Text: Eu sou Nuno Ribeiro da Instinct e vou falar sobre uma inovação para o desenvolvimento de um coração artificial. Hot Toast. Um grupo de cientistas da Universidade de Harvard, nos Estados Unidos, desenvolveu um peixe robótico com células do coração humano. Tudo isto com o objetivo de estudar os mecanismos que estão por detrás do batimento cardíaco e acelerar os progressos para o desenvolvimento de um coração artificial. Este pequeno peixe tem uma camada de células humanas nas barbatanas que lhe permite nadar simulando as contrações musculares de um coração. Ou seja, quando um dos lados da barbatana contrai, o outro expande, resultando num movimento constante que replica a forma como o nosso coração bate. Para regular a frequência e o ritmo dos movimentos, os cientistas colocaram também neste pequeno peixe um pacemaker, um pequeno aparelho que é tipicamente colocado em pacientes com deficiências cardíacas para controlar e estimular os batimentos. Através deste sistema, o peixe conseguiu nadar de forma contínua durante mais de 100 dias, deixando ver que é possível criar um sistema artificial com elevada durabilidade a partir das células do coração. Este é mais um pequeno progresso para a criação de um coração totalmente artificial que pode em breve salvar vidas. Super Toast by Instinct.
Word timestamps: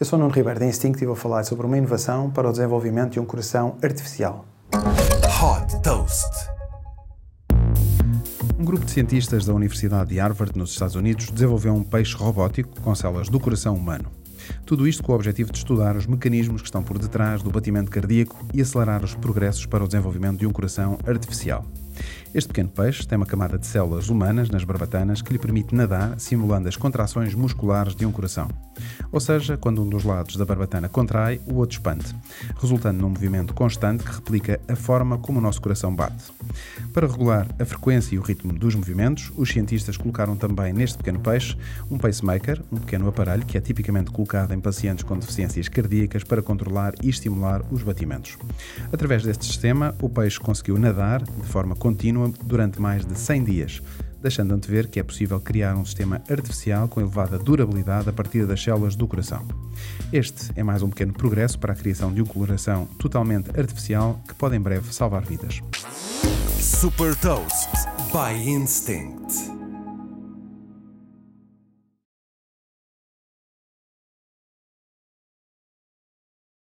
Eu 0.00 0.06
sou 0.06 0.18
Nuno 0.18 0.32
Ribeiro 0.32 0.58
da 0.58 0.64
Instinct 0.64 1.04
e 1.04 1.06
vou 1.06 1.14
falar 1.14 1.44
sobre 1.44 1.66
uma 1.66 1.76
inovação 1.76 2.30
para 2.30 2.48
o 2.48 2.52
desenvolvimento 2.52 3.12
de 3.12 3.20
um 3.20 3.26
coração 3.26 3.76
artificial. 3.82 4.46
Hot 4.72 5.82
Toast. 5.82 6.30
Um 8.58 8.64
grupo 8.64 8.86
de 8.86 8.92
cientistas 8.92 9.44
da 9.44 9.52
Universidade 9.52 10.08
de 10.08 10.18
Harvard, 10.18 10.58
nos 10.58 10.70
Estados 10.70 10.94
Unidos, 10.94 11.28
desenvolveu 11.28 11.74
um 11.74 11.84
peixe 11.84 12.16
robótico 12.16 12.80
com 12.80 12.94
células 12.94 13.28
do 13.28 13.38
coração 13.38 13.74
humano. 13.74 14.10
Tudo 14.64 14.88
isto 14.88 15.02
com 15.02 15.12
o 15.12 15.14
objetivo 15.14 15.52
de 15.52 15.58
estudar 15.58 15.94
os 15.94 16.06
mecanismos 16.06 16.62
que 16.62 16.68
estão 16.68 16.82
por 16.82 16.98
detrás 16.98 17.42
do 17.42 17.50
batimento 17.50 17.90
cardíaco 17.90 18.42
e 18.54 18.62
acelerar 18.62 19.04
os 19.04 19.14
progressos 19.14 19.66
para 19.66 19.84
o 19.84 19.86
desenvolvimento 19.86 20.38
de 20.38 20.46
um 20.46 20.50
coração 20.50 20.98
artificial. 21.06 21.66
Este 22.32 22.48
pequeno 22.48 22.70
peixe 22.70 23.06
tem 23.06 23.16
uma 23.18 23.26
camada 23.26 23.58
de 23.58 23.66
células 23.66 24.08
humanas 24.08 24.48
nas 24.48 24.64
barbatanas 24.64 25.20
que 25.20 25.34
lhe 25.34 25.38
permite 25.38 25.74
nadar 25.74 26.18
simulando 26.18 26.68
as 26.68 26.76
contrações 26.76 27.34
musculares 27.34 27.94
de 27.94 28.06
um 28.06 28.12
coração. 28.12 28.48
Ou 29.12 29.20
seja, 29.20 29.56
quando 29.56 29.82
um 29.82 29.88
dos 29.88 30.04
lados 30.04 30.36
da 30.36 30.44
barbatana 30.44 30.88
contrai, 30.88 31.40
o 31.46 31.56
outro 31.56 31.76
expande, 31.76 32.14
resultando 32.60 33.00
num 33.00 33.08
movimento 33.08 33.54
constante 33.54 34.04
que 34.04 34.12
replica 34.12 34.60
a 34.68 34.76
forma 34.76 35.18
como 35.18 35.38
o 35.38 35.42
nosso 35.42 35.60
coração 35.60 35.94
bate. 35.94 36.24
Para 36.92 37.06
regular 37.06 37.46
a 37.58 37.64
frequência 37.64 38.14
e 38.14 38.18
o 38.18 38.22
ritmo 38.22 38.52
dos 38.52 38.74
movimentos, 38.74 39.32
os 39.36 39.50
cientistas 39.50 39.96
colocaram 39.96 40.36
também 40.36 40.72
neste 40.72 40.98
pequeno 40.98 41.20
peixe 41.20 41.56
um 41.90 41.98
pacemaker, 41.98 42.62
um 42.70 42.76
pequeno 42.76 43.08
aparelho 43.08 43.44
que 43.44 43.56
é 43.56 43.60
tipicamente 43.60 44.10
colocado 44.10 44.52
em 44.52 44.60
pacientes 44.60 45.04
com 45.04 45.18
deficiências 45.18 45.68
cardíacas 45.68 46.24
para 46.24 46.42
controlar 46.42 46.94
e 47.02 47.08
estimular 47.08 47.62
os 47.70 47.82
batimentos. 47.82 48.36
Através 48.92 49.22
deste 49.22 49.44
sistema, 49.44 49.94
o 50.00 50.08
peixe 50.08 50.38
conseguiu 50.38 50.78
nadar 50.78 51.22
de 51.22 51.46
forma 51.46 51.74
contínua 51.74 52.32
durante 52.44 52.80
mais 52.80 53.04
de 53.04 53.18
100 53.18 53.44
dias, 53.44 53.82
deixando 54.22 54.58
ver 54.66 54.88
que 54.88 55.00
é 55.00 55.02
possível 55.02 55.40
criar 55.40 55.76
um 55.76 55.84
sistema 55.84 56.22
artificial 56.28 56.88
com 56.88 57.00
elevada 57.00 57.38
durabilidade 57.38 58.08
a 58.08 58.12
partir 58.12 58.46
das 58.46 58.62
células 58.62 58.94
do 58.96 59.06
coração. 59.06 59.46
Este 60.12 60.50
é 60.54 60.62
mais 60.62 60.82
um 60.82 60.90
pequeno 60.90 61.12
progresso 61.12 61.58
para 61.58 61.72
a 61.72 61.76
criação 61.76 62.12
de 62.12 62.20
um 62.20 62.26
coração 62.26 62.86
totalmente 62.98 63.50
artificial 63.58 64.20
que 64.26 64.34
pode 64.34 64.56
em 64.56 64.60
breve 64.60 64.92
salvar 64.92 65.24
vidas. 65.24 65.60
Super 66.60 67.14
Toast 67.16 67.70
by 68.12 68.48
Instinct. 68.48 69.59